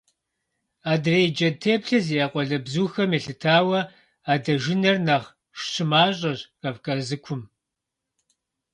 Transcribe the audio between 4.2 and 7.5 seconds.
адэжынэр нэхъ щымащӀэщ Кавказыкум.